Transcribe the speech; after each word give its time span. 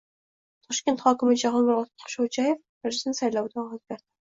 Toshkent 0.67 1.03
hokimi 1.09 1.37
Jahongir 1.43 1.85
Ortiqxo‘jayev 1.85 2.61
prezident 2.67 3.23
saylovida 3.25 3.67
ovoz 3.69 3.89
berdi 3.91 4.09